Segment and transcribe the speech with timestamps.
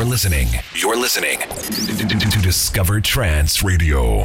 [0.00, 0.48] You're listening.
[0.74, 4.20] You're listening to Discover Trance Radio.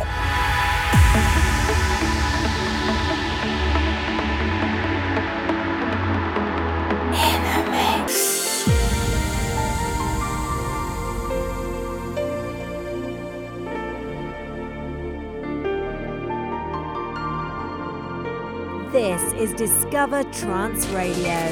[18.93, 21.51] This is Discover Trance Radio.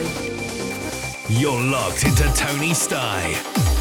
[1.28, 3.73] You're locked into Tony Sty.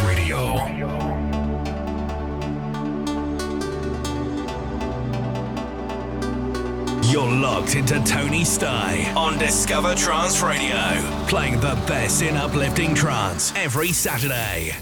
[0.00, 0.54] Radio.
[7.10, 10.76] You're locked into Tony Sty on Discover Trance Radio,
[11.28, 14.74] playing the best in uplifting trance every Saturday.